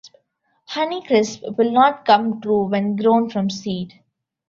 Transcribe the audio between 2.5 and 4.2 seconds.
when grown from seed.